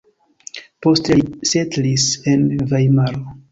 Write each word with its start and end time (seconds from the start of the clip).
Poste 0.85 1.17
li 1.19 1.27
setlis 1.51 2.09
en 2.35 2.51
Vajmaro. 2.75 3.25